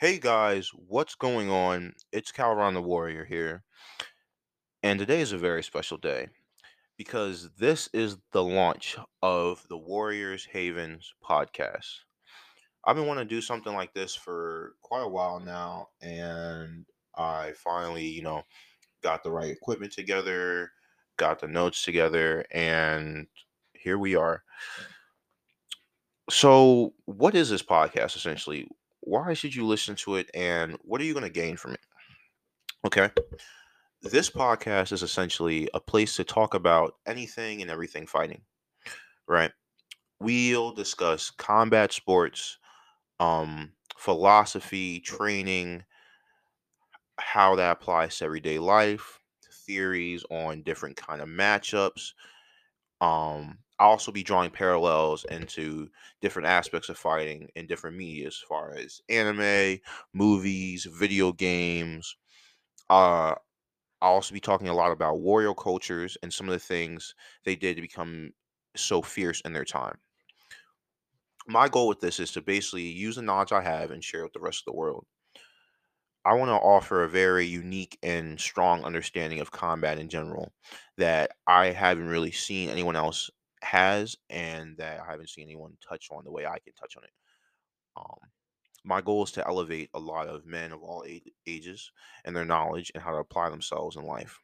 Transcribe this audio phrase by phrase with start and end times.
[0.00, 1.92] Hey guys, what's going on?
[2.10, 3.64] It's Calron the Warrior here,
[4.82, 6.28] and today is a very special day
[6.96, 11.84] because this is the launch of the Warriors Havens podcast.
[12.82, 17.52] I've been wanting to do something like this for quite a while now, and I
[17.62, 18.42] finally, you know,
[19.02, 20.72] got the right equipment together,
[21.18, 23.26] got the notes together, and
[23.74, 24.44] here we are.
[26.30, 28.66] So, what is this podcast essentially?
[29.00, 31.80] Why should you listen to it, and what are you going to gain from it?
[32.86, 33.10] Okay.
[34.02, 38.42] This podcast is essentially a place to talk about anything and everything fighting,
[39.28, 39.52] right?
[40.20, 42.58] We'll discuss combat sports,
[43.18, 45.84] um, philosophy, training,
[47.18, 49.20] how that applies to everyday life,
[49.66, 52.12] theories on different kind of matchups.
[53.00, 58.38] Um, I'll also be drawing parallels into different aspects of fighting in different media as
[58.38, 59.80] far as anime,
[60.14, 62.16] movies, video games.
[62.90, 63.34] Uh,
[64.02, 67.14] I'll also be talking a lot about warrior cultures and some of the things
[67.44, 68.32] they did to become
[68.76, 69.98] so fierce in their time.
[71.46, 74.24] My goal with this is to basically use the knowledge I have and share it
[74.24, 75.06] with the rest of the world.
[76.24, 80.52] I want to offer a very unique and strong understanding of combat in general
[80.98, 83.30] that I haven't really seen anyone else
[83.62, 87.04] has and that I haven't seen anyone touch on the way I can touch on
[87.04, 87.10] it.
[87.96, 88.30] Um,
[88.84, 91.04] my goal is to elevate a lot of men of all
[91.46, 91.92] ages
[92.24, 94.38] and their knowledge and how to apply themselves in life.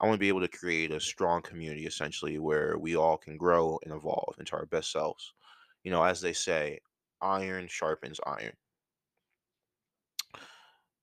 [0.00, 3.36] I want to be able to create a strong community essentially where we all can
[3.36, 5.32] grow and evolve into our best selves.
[5.84, 6.80] You know, as they say,
[7.20, 8.52] iron sharpens iron.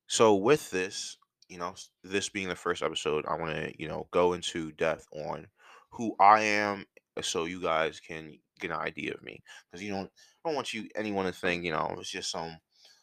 [0.08, 4.08] So with this, you know, this being the first episode, I want to, you know,
[4.12, 5.48] go into depth on
[5.92, 6.86] who I am
[7.22, 10.10] so you guys can get an idea of me because you don't
[10.46, 12.58] I don't want you anyone to think, you know, it's just some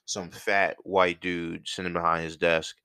[0.06, 2.76] some fat white dude sitting behind his desk,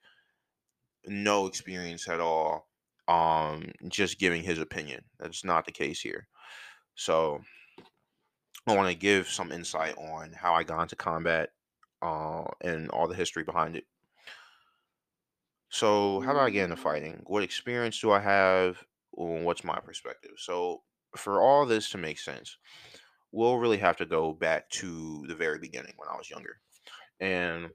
[1.06, 2.68] no experience at all,
[3.08, 5.04] um just giving his opinion.
[5.20, 6.28] That's not the case here.
[6.96, 7.42] So,
[8.68, 11.50] I want to give some insight on how I got into combat
[12.02, 13.86] uh and all the history behind it.
[15.70, 17.24] So, how do I get into fighting?
[17.26, 18.84] What experience do I have?
[19.12, 20.34] What's my perspective?
[20.38, 20.84] So,
[21.16, 22.58] for all this to make sense,
[23.32, 26.60] we'll really have to go back to the very beginning when I was younger.
[27.20, 27.70] And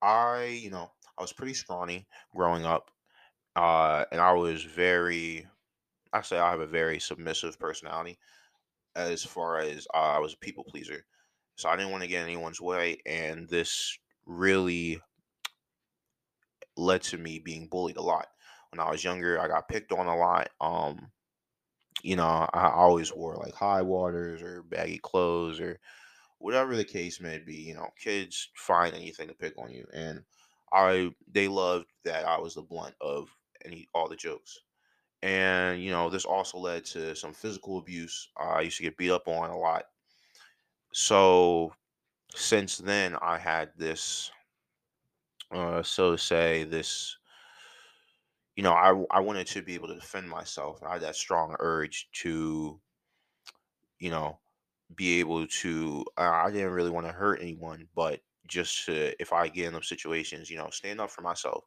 [0.00, 2.90] I, you know, I was pretty scrawny growing up.
[3.54, 5.46] Uh, and I was very,
[6.12, 8.18] I say I have a very submissive personality
[8.96, 11.04] as far as uh, I was a people pleaser.
[11.56, 12.98] So I didn't want to get anyone's way.
[13.06, 15.00] And this really
[16.76, 18.26] led to me being bullied a lot.
[18.70, 20.48] When I was younger, I got picked on a lot.
[20.60, 21.10] Um,
[22.02, 25.80] you know, I always wore like high waters or baggy clothes or
[26.38, 27.56] whatever the case may be.
[27.56, 30.24] You know, kids find anything to pick on you, and
[30.72, 34.60] I they loved that I was the blunt of any all the jokes.
[35.22, 38.28] And you know, this also led to some physical abuse.
[38.36, 39.86] I used to get beat up on a lot.
[40.94, 41.74] So
[42.34, 44.30] since then, I had this,
[45.50, 47.16] uh, so to say, this
[48.56, 50.82] you know, I I wanted to be able to defend myself.
[50.82, 52.80] I had that strong urge to,
[53.98, 54.38] you know,
[54.94, 56.04] be able to.
[56.18, 59.72] Uh, I didn't really want to hurt anyone, but just to, if I get in
[59.72, 61.64] those situations, you know, stand up for myself.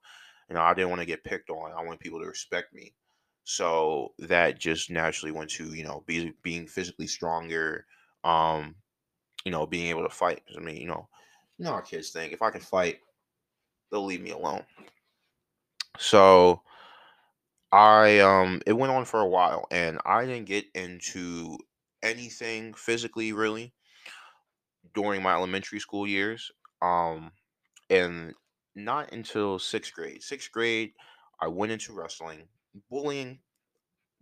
[0.49, 1.71] You know, I didn't want to get picked on.
[1.71, 2.93] I want people to respect me.
[3.43, 7.87] So that just naturally went to, you know, be, being physically stronger.
[8.23, 8.75] Um,
[9.45, 10.43] you know, being able to fight.
[10.55, 11.07] I mean, you know,
[11.57, 12.33] you know kids think.
[12.33, 12.99] If I can fight,
[13.91, 14.65] they'll leave me alone.
[15.97, 16.61] So
[17.75, 21.57] I um it went on for a while and I didn't get into
[22.01, 23.73] anything physically really
[24.93, 26.51] during my elementary school years.
[26.81, 27.31] Um
[27.89, 28.33] and
[28.75, 30.23] not until 6th grade.
[30.23, 30.93] 6th grade
[31.41, 32.47] I went into wrestling.
[32.89, 33.39] Bullying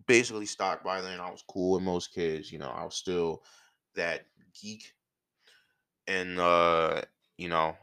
[0.08, 1.20] basically stopped by then.
[1.22, 3.44] I was cool with most kids, you know, I was still
[3.96, 4.28] that
[4.62, 4.94] geek
[6.08, 7.02] and uh
[7.38, 7.76] you know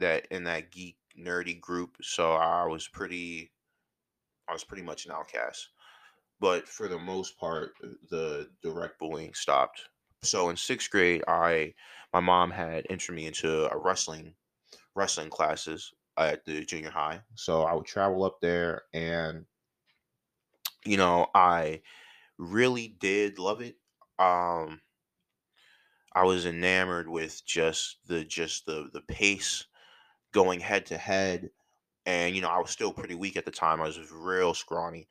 [0.00, 1.96] that in that geek nerdy group.
[2.02, 3.50] So I was pretty
[4.48, 5.70] I was pretty much an outcast.
[6.40, 9.88] but for the most part, uh, the direct bullying stopped.
[10.22, 11.74] So in sixth grade, I
[12.12, 14.36] my mom had entered me into a wrestling
[14.94, 17.22] wrestling classes at the junior high.
[17.36, 19.46] So I would travel up there, and
[20.84, 21.82] you know, I
[22.38, 23.78] really did love it.
[24.18, 24.82] Um,
[26.12, 29.66] I was enamored with just the just the the pace
[30.32, 31.50] going head to head,
[32.08, 33.80] and you know, I was still pretty weak at the time.
[33.82, 35.08] I was real scrawny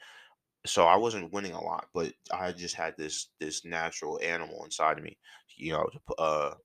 [0.66, 4.98] so I wasn't winning a lot, but I just had this this natural animal inside
[4.98, 5.18] of me,
[5.56, 6.56] you know, to uh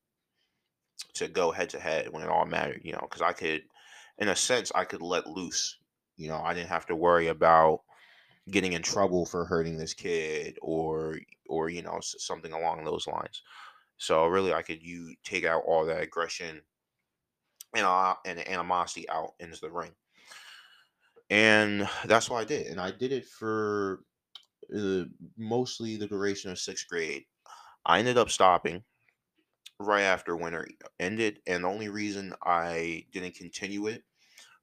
[1.15, 3.63] to go head to head when it all mattered, you know, because I could,
[4.17, 5.77] in a sense, I could let loose.
[6.17, 7.81] You know, I didn't have to worry about
[8.51, 11.19] getting in trouble for hurting this kid or
[11.49, 13.43] or you know something along those lines.
[13.97, 16.63] So really, I could you take out all that aggression
[17.75, 19.95] and uh, and animosity out into the ring,
[21.29, 22.67] and that's what I did.
[22.67, 24.03] And I did it for
[24.75, 25.05] uh,
[25.37, 27.25] mostly the duration of sixth grade.
[27.85, 28.83] I ended up stopping
[29.79, 30.67] right after winter
[30.99, 34.03] ended, and the only reason I didn't continue it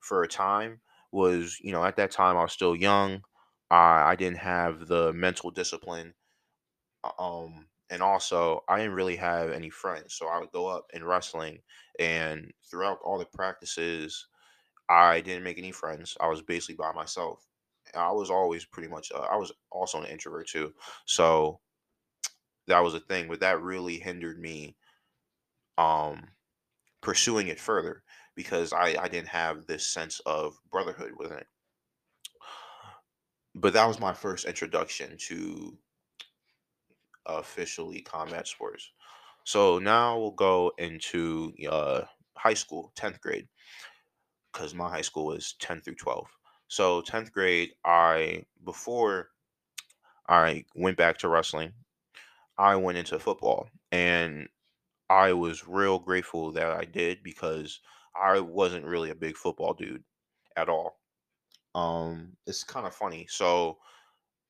[0.00, 3.22] for a time was, you know, at that time I was still young.
[3.70, 6.14] I I didn't have the mental discipline.
[7.04, 10.86] uh, Um, and also I didn't really have any friends, so I would go up
[10.92, 11.62] in wrestling,
[11.98, 14.28] and throughout all the practices,
[14.90, 16.16] I didn't make any friends.
[16.20, 17.46] I was basically by myself.
[17.94, 19.12] I was always pretty much.
[19.12, 20.74] Uh, I was also an introvert too,
[21.06, 21.60] so
[22.66, 23.28] that was a thing.
[23.28, 24.76] But that really hindered me
[25.78, 26.28] um
[27.02, 28.04] pursuing it further
[28.36, 31.48] because I I didn't have this sense of brotherhood within it.
[33.54, 35.78] But that was my first introduction to
[37.26, 38.90] officially combat sports.
[39.44, 42.02] So now we'll go into uh,
[42.36, 43.48] high school, 10th grade,
[44.52, 46.26] because my high school was 10 through 12.
[46.68, 49.30] So 10th grade, I before
[50.28, 51.72] I went back to wrestling,
[52.58, 54.48] I went into football, and
[55.08, 57.80] I was real grateful that I did because
[58.14, 60.04] I wasn't really a big football dude
[60.56, 61.00] at all.
[61.74, 63.26] Um, it's kind of funny.
[63.28, 63.78] So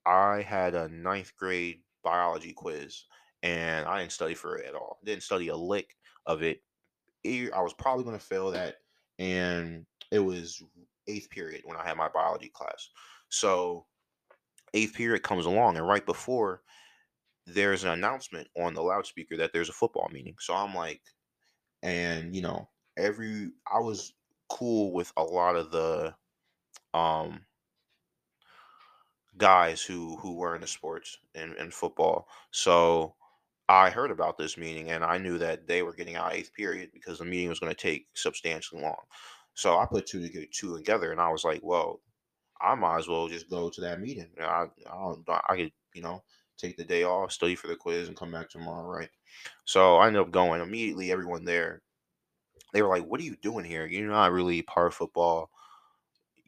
[0.06, 3.05] I had a ninth grade biology quiz,
[3.43, 4.99] and I didn't study for it at all.
[5.05, 6.62] Didn't study a lick of it.
[7.25, 8.76] I was probably going to fail that,
[9.19, 10.62] and it was
[11.07, 12.91] eighth period when I had my biology class.
[13.29, 13.87] So
[14.75, 16.62] eighth period comes along, and right before
[17.47, 20.37] there's an announcement on the loudspeaker that there's a football meeting.
[20.41, 21.03] So I'm like,
[21.83, 24.15] and you know, every I was
[24.49, 26.15] cool with a lot of the
[26.95, 27.47] um
[29.37, 32.29] guys who who were in the sports in, in football.
[32.51, 33.15] So
[33.69, 36.91] I heard about this meeting and I knew that they were getting out eighth period
[36.93, 39.03] because the meeting was going to take substantially long.
[39.61, 42.01] So I put two two together and I was like, well,
[42.62, 44.29] I might as well just go to that meeting.
[44.41, 46.23] I I, don't, I could you know
[46.57, 49.11] take the day off, study for the quiz, and come back tomorrow, right?
[49.67, 51.12] So I ended up going immediately.
[51.12, 51.83] Everyone there,
[52.73, 53.87] they were like, "What are you doing here?
[53.87, 55.51] You're not really part of football."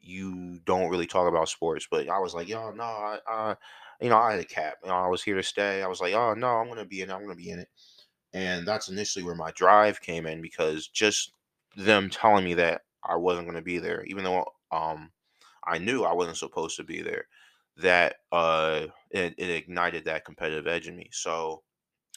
[0.05, 1.87] you don't really talk about sports.
[1.89, 3.55] But I was like, yo, no, I, I
[4.01, 4.75] you know, I had a cap.
[4.83, 5.81] You know, I was here to stay.
[5.81, 7.11] I was like, oh no, I'm gonna be in.
[7.11, 7.69] I'm gonna be in it.
[8.33, 11.31] And that's initially where my drive came in because just
[11.77, 15.11] them telling me that I wasn't gonna be there, even though um
[15.65, 17.27] I knew I wasn't supposed to be there,
[17.77, 21.09] that uh it, it ignited that competitive edge in me.
[21.11, 21.63] So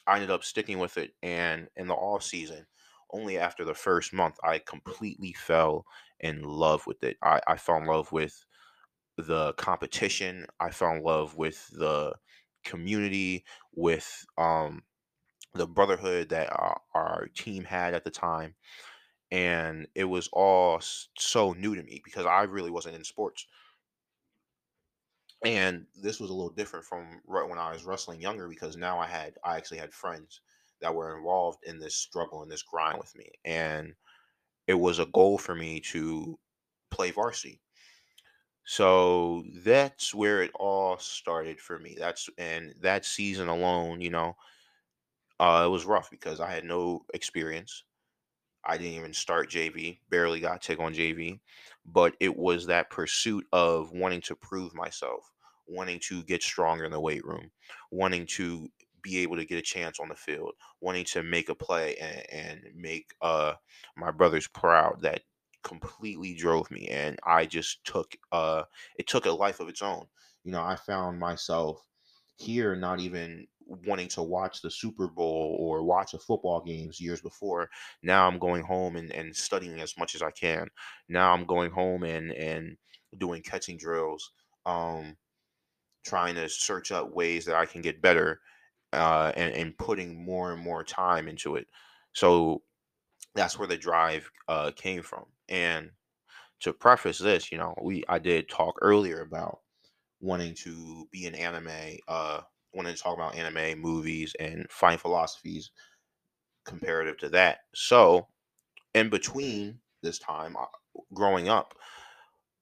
[0.06, 2.66] I ended up sticking with it, and in the off season,
[3.12, 5.86] only after the first month, I completely fell
[6.20, 7.16] in love with it.
[7.22, 8.44] I, I fell in love with
[9.16, 10.46] the competition.
[10.60, 12.14] I fell in love with the
[12.64, 13.44] community,
[13.74, 14.82] with um,
[15.54, 18.54] the brotherhood that our, our team had at the time.
[19.30, 23.46] And it was all so new to me because I really wasn't in sports.
[25.44, 28.98] And this was a little different from right when I was wrestling younger because now
[28.98, 30.40] I had I actually had friends
[30.80, 33.30] that were involved in this struggle and this grind with me.
[33.44, 33.94] And
[34.66, 36.38] it was a goal for me to
[36.90, 37.62] play varsity.
[38.64, 41.94] So that's where it all started for me.
[41.96, 44.36] That's and that season alone, you know,
[45.38, 47.84] uh, it was rough because I had no experience.
[48.66, 51.40] I didn't even start JV, barely got take on JV,
[51.84, 55.30] but it was that pursuit of wanting to prove myself,
[55.66, 57.50] wanting to get stronger in the weight room,
[57.90, 58.68] wanting to
[59.02, 62.26] be able to get a chance on the field, wanting to make a play and,
[62.30, 63.54] and make uh
[63.96, 65.22] my brothers proud that
[65.62, 68.64] completely drove me and I just took uh
[68.96, 70.06] it took a life of its own.
[70.44, 71.86] You know, I found myself
[72.36, 77.20] here not even wanting to watch the Super Bowl or watch a football games years
[77.20, 77.68] before
[78.02, 80.68] now i'm going home and, and studying as much as i can.
[81.08, 82.76] Now i'm going home and and
[83.18, 84.32] doing catching drills
[84.66, 85.16] um
[86.04, 88.40] trying to search out ways that i can get better
[88.92, 91.66] uh and, and putting more and more time into it.
[92.12, 92.62] So
[93.34, 95.26] that's where the drive uh came from.
[95.48, 95.90] And
[96.60, 99.60] to preface this you know we i did talk earlier about
[100.20, 102.40] wanting to be an anime uh
[102.76, 105.72] wanting to talk about anime movies and fine philosophies
[106.64, 108.28] comparative to that so
[108.94, 110.66] in between this time uh,
[111.14, 111.74] growing up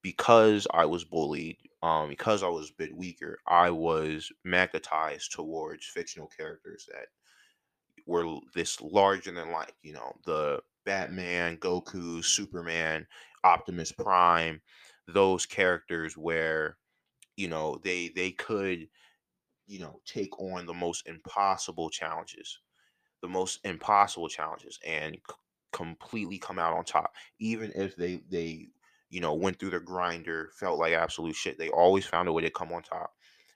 [0.03, 5.87] because i was bullied um because i was a bit weaker i was magnetized towards
[5.87, 7.07] fictional characters that
[8.07, 9.73] were this larger than life.
[9.83, 13.07] You know, the Batman, Goku, Superman,
[13.45, 14.61] Optimus Prime,
[15.09, 16.79] those characters where
[17.37, 18.89] you know they they could
[19.67, 22.61] you know take on the most impossible challenges
[23.23, 25.35] the most impossible challenges and c-
[25.73, 27.13] completely come out on top.
[27.39, 28.69] Even if they they
[29.11, 32.43] you know went through the grinder felt like absolute shit they always found a way
[32.43, 33.13] to come on top.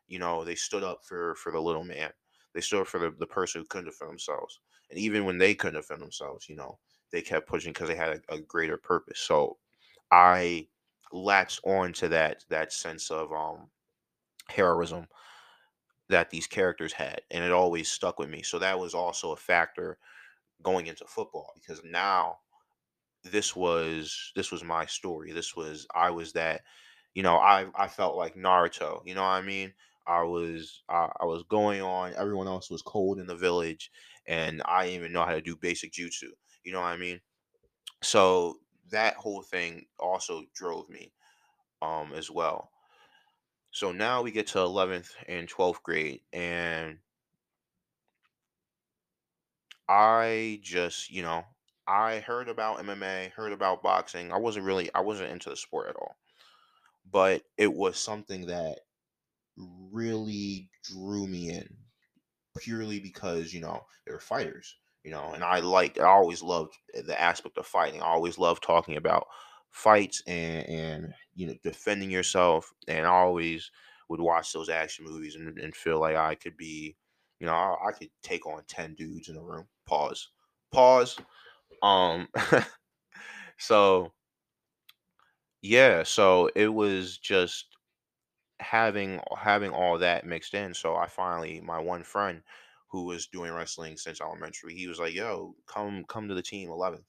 [0.07, 2.11] You know they stood up for for the little man.
[2.55, 4.61] They stood up for the, the person who couldn't defend themselves.
[4.91, 6.79] And even when they couldn't defend themselves you know
[7.13, 9.21] they kept pushing because they had a, a greater purpose.
[9.21, 9.59] So
[10.11, 10.67] i
[11.13, 13.69] latched on to that that sense of um
[14.49, 15.07] heroism
[16.09, 19.37] that these characters had and it always stuck with me so that was also a
[19.37, 19.99] factor
[20.63, 22.39] going into football because now
[23.25, 26.63] this was this was my story this was i was that
[27.15, 29.75] you know i i felt like naruto you know what i mean?
[30.07, 33.91] I was I, I was going on everyone else was cold in the village
[34.27, 36.31] and i didn't even know how to do basic jutsu
[36.65, 37.21] you know what i mean?
[38.03, 38.61] So
[38.91, 41.13] that whole thing also drove me
[41.83, 42.73] um as well
[43.71, 46.99] so now we get to 11th and 12th grade and
[49.89, 51.45] I just, you know,
[51.87, 54.33] I heard about MMA, heard about boxing.
[54.33, 56.17] I wasn't really, I wasn't into the sport at all,
[57.11, 58.81] but it was something that
[59.57, 61.77] really drew me in
[62.59, 66.77] purely because, you know, they were fighters, you know, and I liked, I always loved
[66.95, 68.03] the aspect of fighting.
[68.03, 69.29] I always loved talking about
[69.71, 72.73] fights and, and, you know, defending yourself.
[72.89, 73.71] And I always
[74.09, 76.97] would watch those action movies and, and feel like I could be,
[77.41, 79.69] you know, I, I could take on 10 dudes in a room.
[79.87, 80.29] Pause.
[80.73, 81.19] Pause
[81.83, 82.29] um,
[83.59, 84.13] so
[85.63, 87.77] yeah, so it was just
[88.61, 90.75] having having all that mixed in.
[90.75, 92.43] So I finally, my one friend
[92.89, 96.71] who was doing wrestling since elementary, he was like, "Yo, come come to the team
[96.71, 97.07] 11th,"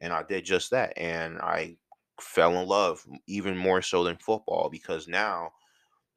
[0.00, 1.78] and I did just that, and I
[2.20, 5.50] fell in love even more so than football because now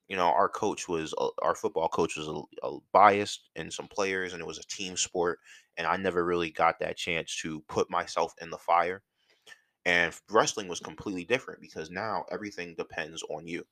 [0.07, 3.87] you know our coach was uh, our football coach was a, a biased in some
[3.87, 5.39] players and it was a team sport
[5.77, 9.03] and i never really got that chance to put myself in the fire
[9.85, 13.65] and wrestling was completely different because now everything depends on you.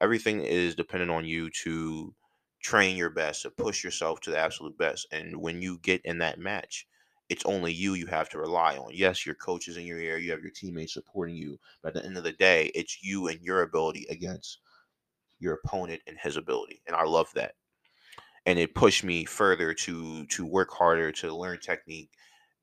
[0.00, 2.14] Everything is dependent on you to
[2.62, 5.06] train your best, to push yourself to the absolute best.
[5.12, 6.86] And when you get in that match,
[7.30, 8.90] it's only you you have to rely on.
[8.94, 12.02] Yes, your coach is in your ear, you have your teammates supporting you, but at
[12.02, 14.60] the end of the day, it's you and your ability against
[15.40, 16.82] your opponent and his ability.
[16.86, 17.54] And I love that
[18.46, 22.10] and it pushed me further to to work harder to learn technique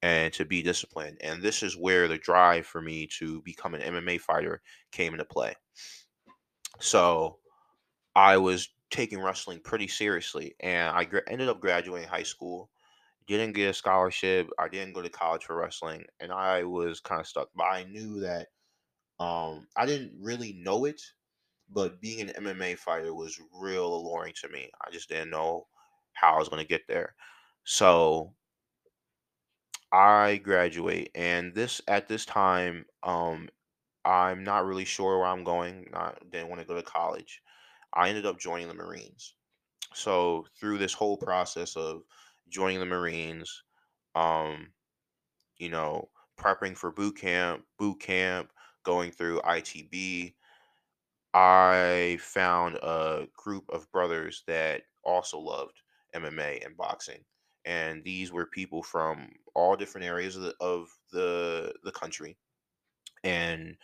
[0.02, 3.82] and to be disciplined and this is where the drive for me to become an
[3.82, 5.56] MMA fighter came into play
[6.80, 7.40] so
[8.16, 12.70] I was taking wrestling pretty seriously and I ended up graduating high school
[13.28, 17.22] didn't get a scholarship I didn't go to college for wrestling and I was kind
[17.22, 18.50] of stuck but I knew that
[19.20, 21.02] um I didn't really know it
[21.70, 24.72] but being an MMA fighter was real alluring to me.
[24.86, 25.68] I just didn't know
[26.14, 27.16] how I was going to get there.
[27.66, 28.36] So
[29.92, 33.50] I graduate, and this at this time, um,
[34.06, 35.90] I'm not really sure where I'm going.
[35.94, 37.42] I didn't want to go to college.
[37.94, 39.36] I ended up joining the Marines.
[39.94, 42.04] So through this whole process of
[42.50, 43.63] joining the Marines,
[44.16, 44.74] um,
[45.58, 48.51] you know, prepping for boot camp, boot camp,
[48.84, 50.36] going through ITB,
[51.34, 55.82] I found a group of brothers that also loved
[56.13, 57.25] MMA and boxing.
[57.66, 62.38] And these were people from all different areas of the of the, the country.
[63.24, 63.77] And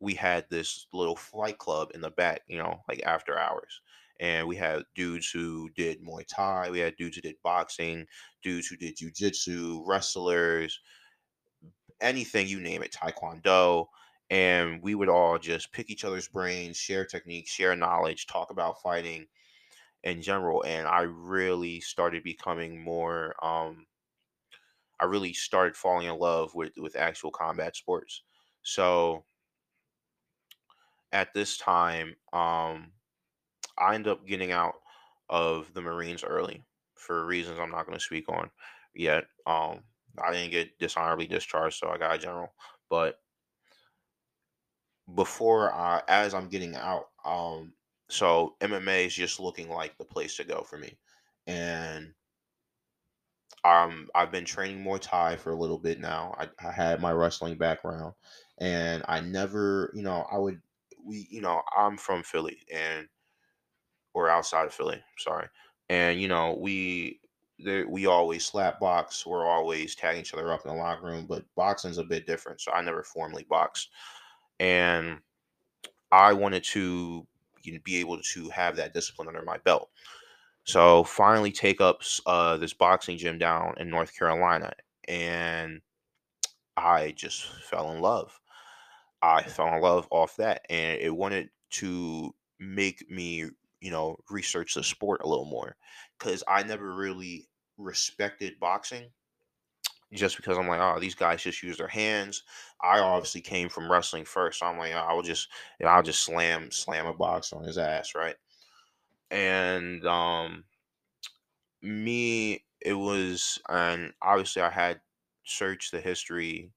[0.00, 3.82] we had this little flight club in the back, you know, like after hours.
[4.20, 8.06] And we had dudes who did Muay Thai, we had dudes who did boxing,
[8.42, 10.80] dudes who did jujitsu, wrestlers,
[12.00, 13.86] anything you name it, taekwondo,
[14.30, 18.80] and we would all just pick each other's brains, share techniques, share knowledge, talk about
[18.82, 19.26] fighting
[20.04, 20.62] in general.
[20.64, 23.34] And I really started becoming more.
[23.44, 23.86] Um,
[25.00, 28.22] I really started falling in love with with actual combat sports.
[28.62, 29.24] So
[31.12, 32.92] at this time, um,
[33.80, 34.74] I end up getting out
[35.28, 38.50] of the Marines early for reasons I'm not going to speak on
[38.94, 39.24] yet.
[39.46, 39.80] Um,
[40.22, 42.52] I didn't get dishonorably discharged, so I got a general.
[42.88, 43.20] But
[45.14, 47.74] before I, as I'm getting out, um,
[48.08, 50.98] so MMA is just looking like the place to go for me,
[51.46, 52.14] and
[53.64, 56.34] um, I've been training Muay Thai for a little bit now.
[56.38, 58.14] I, I had my wrestling background,
[58.58, 60.60] and I never, you know, I would,
[61.04, 63.06] we, you know, I'm from Philly, and
[64.14, 65.48] or outside of Philly, sorry,
[65.88, 67.20] and you know, we
[67.88, 69.26] we always slap box.
[69.26, 72.60] We're always tagging each other up in the locker room, but boxing's a bit different.
[72.60, 73.90] So I never formally boxed,
[74.58, 75.18] and
[76.10, 77.26] I wanted to
[77.62, 79.90] you know, be able to have that discipline under my belt.
[80.64, 84.72] So finally, take up uh, this boxing gym down in North Carolina,
[85.08, 85.80] and
[86.76, 88.38] I just fell in love.
[89.22, 93.46] I fell in love off that, and it wanted to make me,
[93.80, 95.76] you know, research the sport a little more
[96.18, 99.06] because I never really respected boxing
[100.12, 102.42] just because I'm like, oh, these guys just use their hands.
[102.82, 105.92] I obviously came from wrestling first, so I'm like, oh, I will just, you know,
[105.92, 108.34] I'll just slam, slam a box on his ass, right?
[109.30, 110.64] And um,
[111.82, 115.00] me, it was, and obviously I had
[115.44, 116.72] searched the history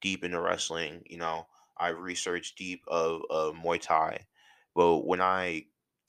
[0.00, 1.02] deep into wrestling.
[1.06, 1.46] You know,
[1.76, 4.26] I researched deep of, of Muay Thai,
[4.74, 5.66] but when I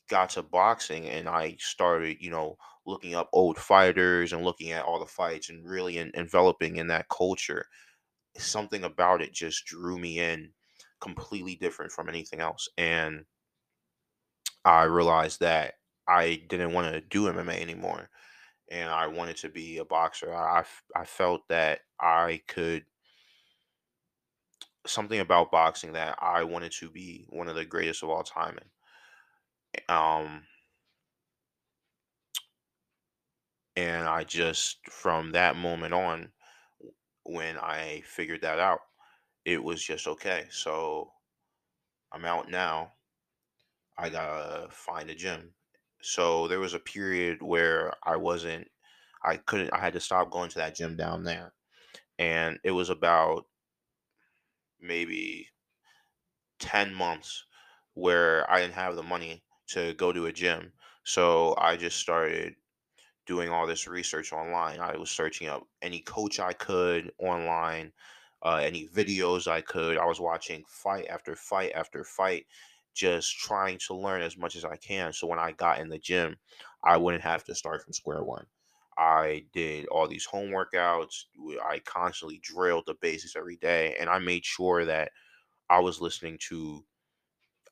[0.09, 4.83] got to boxing and I started, you know, looking up old fighters and looking at
[4.85, 7.67] all the fights and really en- enveloping in that culture,
[8.37, 10.51] something about it just drew me in
[11.01, 12.69] completely different from anything else.
[12.77, 13.25] And
[14.65, 15.75] I realized that
[16.07, 18.09] I didn't want to do MMA anymore
[18.71, 20.33] and I wanted to be a boxer.
[20.33, 20.63] I,
[20.95, 22.85] I felt that I could
[24.85, 28.57] something about boxing that I wanted to be one of the greatest of all time.
[28.57, 28.69] And
[29.87, 30.43] um,
[33.75, 36.31] and I just from that moment on,
[37.23, 38.79] when I figured that out,
[39.45, 40.47] it was just okay.
[40.51, 41.11] So
[42.11, 42.93] I'm out now.
[43.97, 45.53] I gotta find a gym.
[46.01, 48.67] So there was a period where I wasn't,
[49.23, 51.53] I couldn't, I had to stop going to that gym down there,
[52.19, 53.45] and it was about
[54.79, 55.49] maybe
[56.59, 57.45] 10 months
[57.93, 60.73] where I didn't have the money to go to a gym.
[61.03, 62.55] So I just started
[63.25, 64.79] doing all this research online.
[64.79, 67.93] I was searching up any coach I could online,
[68.43, 69.97] uh, any videos I could.
[69.97, 72.47] I was watching fight after fight after fight,
[72.93, 75.13] just trying to learn as much as I can.
[75.13, 76.37] So when I got in the gym,
[76.83, 78.47] I wouldn't have to start from square one.
[78.97, 81.25] I did all these home workouts.
[81.63, 85.11] I constantly drilled the basics every day, and I made sure that
[85.69, 86.85] I was listening to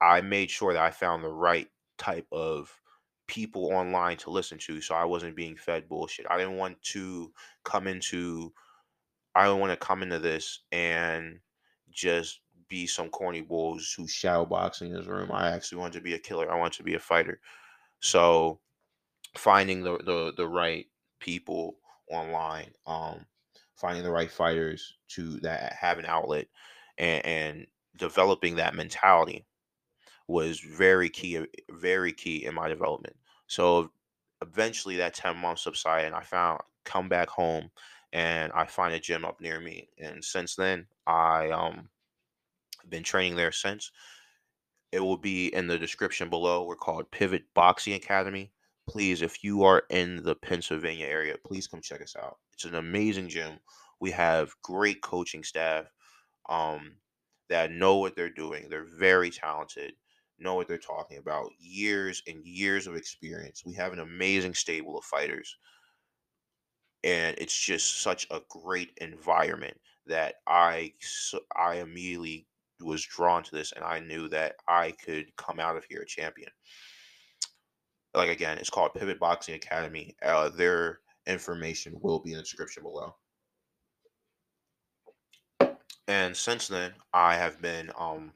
[0.02, 2.82] I made sure that I found the right type of
[3.28, 6.26] people online to listen to so I wasn't being fed bullshit.
[6.30, 7.34] I didn't want to
[7.64, 8.54] come into
[9.36, 11.40] I don't want to come into this and
[11.92, 15.32] just be some corny bulls who shadow boxing in his room.
[15.32, 16.52] I actually want to be a killer.
[16.52, 17.40] I want to be a fighter.
[18.02, 18.62] So
[19.36, 20.88] finding the the, the right
[21.20, 21.78] people
[22.12, 23.26] online, um,
[23.76, 26.48] finding the right fighters to that have an outlet
[26.98, 29.46] and, and developing that mentality
[30.28, 33.16] was very key, very key in my development.
[33.48, 33.92] So
[34.42, 37.70] eventually that 10 months subsided and I found come back home
[38.14, 39.90] and I find a gym up near me.
[39.98, 41.90] And since then, I um
[42.90, 43.92] been training there since.
[44.92, 46.64] It will be in the description below.
[46.64, 48.52] We're called Pivot Boxing Academy.
[48.88, 52.38] Please, if you are in the Pennsylvania area, please come check us out.
[52.54, 53.60] It's an amazing gym.
[54.00, 55.92] We have great coaching staff
[56.48, 56.96] um,
[57.50, 58.70] that know what they're doing.
[58.70, 59.94] They're very talented,
[60.40, 61.52] know what they're talking about.
[61.60, 63.64] Years and years of experience.
[63.66, 65.58] We have an amazing stable of fighters,
[67.04, 70.94] and it's just such a great environment that I
[71.56, 72.48] I immediately
[72.82, 76.06] was drawn to this, and I knew that I could come out of here a
[76.06, 76.50] champion.
[78.14, 80.16] Like again, it's called Pivot Boxing Academy.
[80.24, 83.16] Uh, their information will be in the description below.
[86.08, 88.32] And since then, I have been um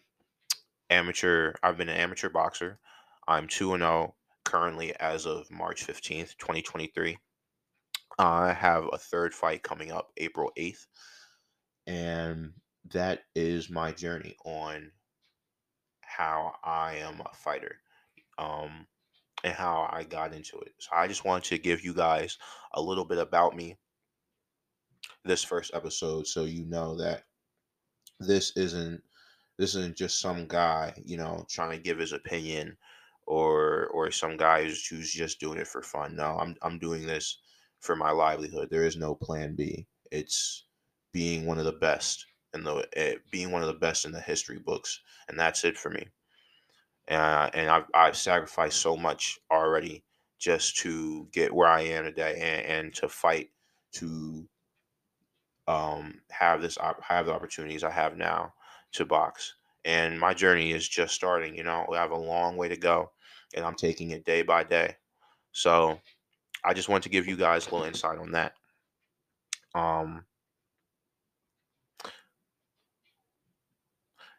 [0.92, 1.54] amateur.
[1.64, 2.80] I've been an amateur boxer.
[3.28, 7.18] I'm 2 and 0 currently as of March 15th, 2023.
[8.20, 10.86] I have a third fight coming up April 8th,
[11.88, 12.54] and
[12.94, 14.92] that is my journey on
[16.02, 17.78] how I am a fighter
[18.38, 18.86] um
[19.44, 20.74] and how I got into it.
[20.78, 22.38] So I just wanted to give you guys
[22.74, 23.78] a little bit about me
[25.24, 27.24] this first episode so you know that
[28.20, 29.02] this isn't
[29.62, 32.76] this isn't just some guy, you know, trying to give his opinion
[33.28, 36.16] or or some guy who's, who's just doing it for fun.
[36.16, 37.38] No, I'm I'm doing this
[37.80, 38.70] for my livelihood.
[38.72, 39.86] There is no plan B.
[40.12, 40.66] It's
[41.14, 44.20] being one of the best in the eh, being one of the best in the
[44.20, 46.08] history books, and that's it for me.
[47.08, 50.04] Uh, and I've I've sacrificed so much already
[50.40, 53.52] just to get where I am today, and, and to fight
[53.94, 54.48] to
[55.68, 58.54] um, have this op- have the opportunities I have now
[58.94, 59.56] to box.
[59.86, 61.56] And my journey is just starting.
[61.56, 63.12] You know, I have a long way to go,
[63.56, 64.96] and I'm taking it day by day.
[65.52, 66.00] So
[66.64, 68.54] I just want to give you guys a little insight on that.
[69.74, 70.26] Um,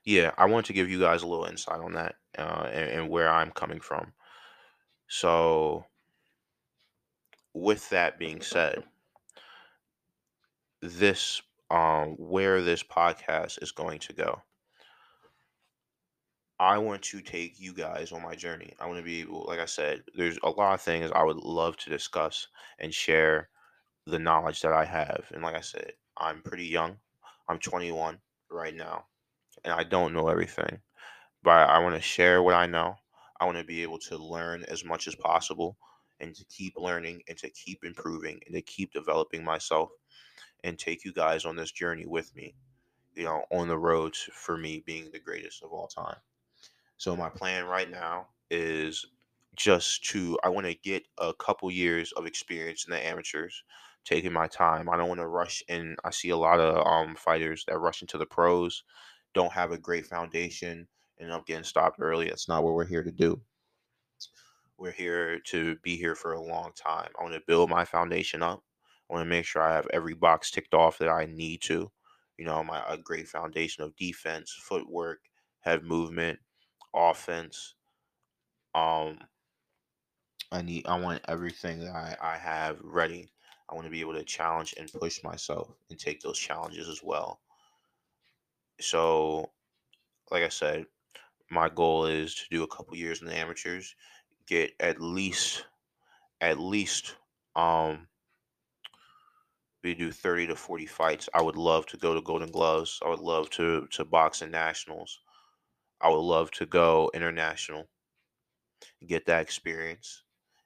[0.05, 3.09] yeah, I want to give you guys a little insight on that uh, and, and
[3.09, 4.13] where I'm coming from.
[5.09, 5.85] So,
[7.55, 8.83] with that being said,
[10.81, 14.43] this um, where this podcast is going to go.
[16.61, 18.75] I want to take you guys on my journey.
[18.79, 21.39] I want to be able, like I said, there's a lot of things I would
[21.39, 22.47] love to discuss
[22.79, 23.49] and share
[24.07, 25.25] the knowledge that I have.
[25.33, 26.99] And like I said, I'm pretty young.
[27.49, 28.19] I'm 21
[28.51, 29.07] right now,
[29.65, 30.79] and I don't know everything,
[31.43, 32.97] but I want to share what I know.
[33.41, 35.79] I want to be able to learn as much as possible
[36.21, 39.91] and to keep learning and to keep improving and to keep developing myself
[40.65, 42.55] and take you guys on this journey with me,
[43.15, 46.17] you know, on the road for me being the greatest of all time.
[46.97, 49.05] So my plan right now is
[49.57, 53.65] just to I want to get a couple years of experience in the amateurs,
[54.05, 54.89] taking my time.
[54.89, 55.97] I don't want to rush in.
[56.05, 58.85] I see a lot of um fighters that rush into the pros,
[59.35, 62.29] don't have a great foundation, and end up getting stopped early.
[62.29, 63.43] That's not what we're here to do.
[64.77, 67.11] We're here to be here for a long time.
[67.19, 68.63] I want to build my foundation up.
[69.13, 71.93] Want to make sure I have every box ticked off that I need to.
[72.39, 75.21] You know, my a great foundation of defense, footwork,
[75.61, 76.41] head movement,
[76.95, 77.77] offense.
[78.75, 79.21] Um,
[80.53, 83.33] I need I want everything that I, I have ready.
[83.69, 87.03] I want to be able to challenge and push myself and take those challenges as
[87.03, 87.43] well.
[88.81, 89.53] So,
[90.31, 90.87] like I said,
[91.51, 93.97] my goal is to do a couple years in the amateurs,
[94.47, 95.67] get at least
[96.41, 97.17] at least
[97.57, 98.09] um
[99.83, 101.29] we do 30 to 40 fights.
[101.35, 103.01] I would love to go to Golden Gloves.
[103.05, 105.21] I would love to to box in nationals.
[106.01, 107.89] I would love to go international,
[109.07, 110.23] get that experience,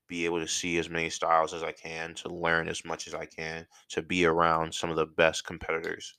[0.08, 3.14] be able to see as many styles as I can, to learn as much as
[3.14, 6.14] I can, to be around some of the best competitors.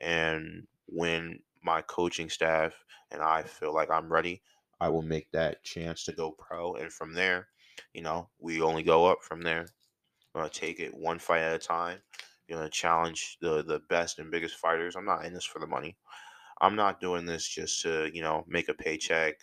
[0.00, 2.74] And when my coaching staff
[3.10, 4.42] and I feel like I'm ready,
[4.80, 6.74] I will make that chance to go pro.
[6.74, 7.48] And from there,
[7.94, 9.66] you know, we only go up from there.
[10.34, 12.00] I'm gonna take it one fight at a time.
[12.48, 14.96] You're gonna challenge the the best and biggest fighters.
[14.96, 15.96] I'm not in this for the money.
[16.60, 19.36] I'm not doing this just to, you know, make a paycheck.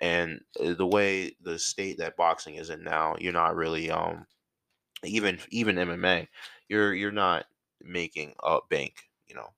[0.00, 4.26] And uh, the way the state that boxing is in now, you're not really um
[5.04, 6.28] even even MMA,
[6.68, 7.46] you're you're not
[7.82, 8.94] making a bank,
[9.28, 9.50] you know,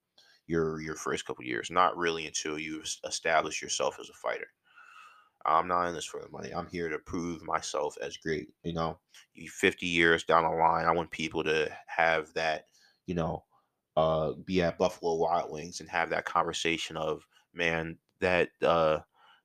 [0.47, 1.71] your your first couple years.
[1.71, 4.49] Not really until you establish yourself as a fighter.
[5.46, 6.50] I'm not in this for the money.
[6.55, 8.48] I'm here to prove myself as great.
[8.62, 9.00] You know,
[9.35, 12.66] You 50 years down the line, I want people to have that,
[13.07, 13.44] you know,
[13.96, 19.00] uh, be at Buffalo Wild Wings and have that conversation of, man, that uh,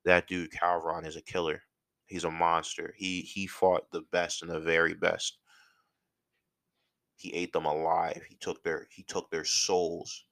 [0.06, 1.64] that dude Calveron is a killer.
[2.08, 2.94] He's a monster.
[2.98, 5.40] He he fought the best and the very best.
[7.18, 8.24] He ate them alive.
[8.30, 10.26] He took their he took their souls.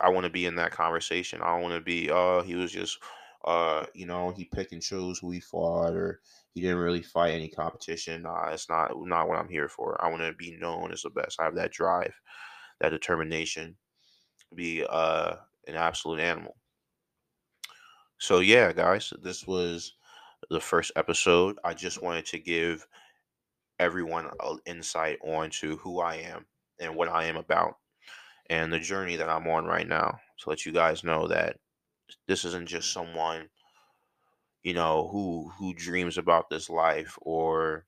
[0.00, 1.42] I want to be in that conversation.
[1.42, 2.98] I want to be, uh, he was just,
[3.44, 6.20] uh, you know, he picked and chose who he fought, or
[6.54, 8.22] he didn't really fight any competition.
[8.22, 10.02] Nah, it's not not what I'm here for.
[10.04, 11.40] I want to be known as the best.
[11.40, 12.14] I have that drive,
[12.80, 13.76] that determination,
[14.54, 16.56] be uh an absolute animal.
[18.18, 19.94] So yeah, guys, this was
[20.50, 21.58] the first episode.
[21.64, 22.86] I just wanted to give
[23.78, 26.44] everyone an insight onto who I am
[26.78, 27.76] and what I am about
[28.50, 31.56] and the journey that I'm on right now to let you guys know that
[32.26, 33.48] this isn't just someone
[34.62, 37.86] you know who who dreams about this life or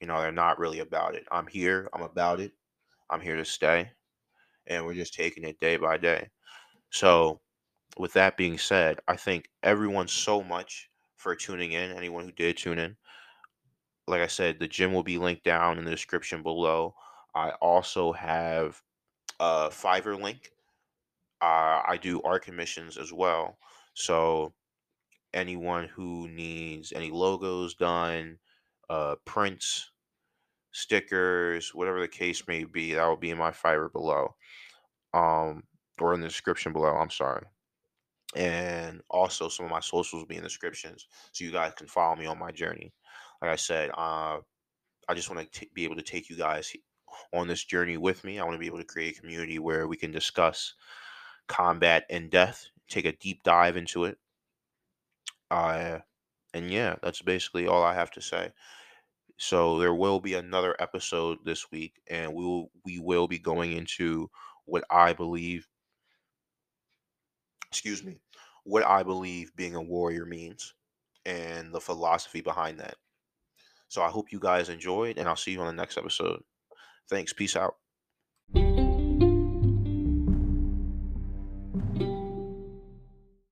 [0.00, 1.26] you know they're not really about it.
[1.30, 2.52] I'm here i'm about it
[3.10, 3.90] i'm here to stay
[4.66, 6.28] and we're just taking it day by day.
[6.90, 7.40] So
[7.98, 12.56] with that being said i thank everyone so much for tuning in anyone who did
[12.56, 12.96] tune in.
[14.06, 16.94] Like i said the gym will be linked down in the description below.
[17.34, 18.82] I also have
[19.40, 20.50] a fiverr link
[21.46, 23.56] uh, i do art commissions as well
[23.94, 24.52] so
[25.36, 28.38] anyone who needs any logos done,
[28.90, 29.90] uh, prints,
[30.72, 34.34] stickers, whatever the case may be, that will be in my Fiverr below,
[35.14, 35.62] um,
[36.00, 36.96] or in the description below.
[36.96, 37.44] I'm sorry.
[38.34, 41.86] And also, some of my socials will be in the descriptions, so you guys can
[41.86, 42.92] follow me on my journey.
[43.40, 44.38] Like I said, uh,
[45.08, 46.74] I just want to be able to take you guys
[47.32, 48.38] on this journey with me.
[48.38, 50.74] I want to be able to create a community where we can discuss
[51.48, 54.18] combat and death, take a deep dive into it.
[55.50, 55.98] Uh,
[56.54, 58.52] and yeah, that's basically all I have to say.
[59.38, 63.72] So there will be another episode this week, and we will we will be going
[63.72, 64.30] into
[64.64, 65.68] what I believe,
[67.70, 68.18] excuse me,
[68.64, 70.74] what I believe being a warrior means,
[71.26, 72.96] and the philosophy behind that.
[73.88, 76.42] So I hope you guys enjoyed, and I'll see you on the next episode.
[77.08, 77.32] Thanks.
[77.32, 77.76] Peace out.